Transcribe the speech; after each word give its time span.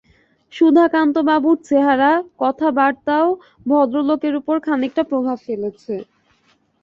সুধাকান্তবাবুর 0.53 1.57
চেহারা, 1.67 2.11
কথাবার্তাও 2.39 3.27
ভদ্রলোকের 3.65 4.33
ওপর 4.35 4.55
খানিকটা 4.59 5.03
প্রভাব 5.03 5.37
ফেলেছে। 5.47 5.95